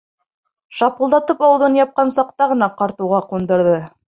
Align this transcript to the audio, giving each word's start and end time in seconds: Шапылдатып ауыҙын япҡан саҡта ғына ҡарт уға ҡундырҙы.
Шапылдатып 0.77 1.45
ауыҙын 1.49 1.77
япҡан 1.81 2.15
саҡта 2.17 2.51
ғына 2.55 2.73
ҡарт 2.81 3.07
уға 3.09 3.25
ҡундырҙы. 3.35 3.79